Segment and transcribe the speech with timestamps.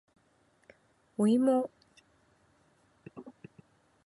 [1.15, 1.69] おいも